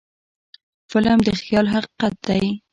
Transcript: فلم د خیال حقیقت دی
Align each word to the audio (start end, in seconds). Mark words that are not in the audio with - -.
فلم 0.91 1.19
د 1.27 1.27
خیال 1.41 1.65
حقیقت 1.73 2.13
دی 2.27 2.43